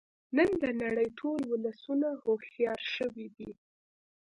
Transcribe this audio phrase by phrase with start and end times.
[0.35, 3.49] نن د نړۍ ټول ولسونه هوښیار شوی دی